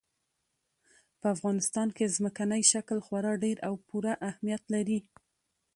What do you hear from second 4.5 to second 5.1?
لري.